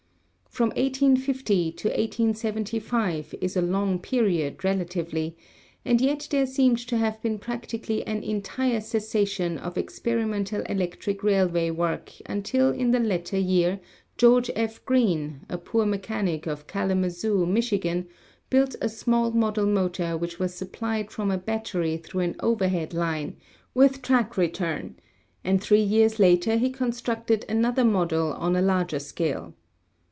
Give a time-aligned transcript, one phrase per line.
[0.51, 5.37] From 1850 to 1875 is a long period relatively,
[5.85, 11.69] and yet there seemed to have been practically an entire cessation of experimental electric railway
[11.69, 13.79] work until in the latter year
[14.17, 14.83] George F.
[14.83, 17.73] Greene, a poor mechanic of Kalamazoo, Mich.,
[18.49, 23.37] built a small model motor which was supplied from a battery through an overhead line,
[23.73, 24.97] with track return,
[25.45, 29.53] and three years later he constructed another model on a larger 282 ELECTRICITY scale.